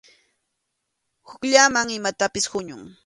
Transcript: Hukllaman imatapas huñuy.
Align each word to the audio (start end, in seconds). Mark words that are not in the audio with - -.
Hukllaman 1.29 1.87
imatapas 1.99 2.45
huñuy. 2.55 2.87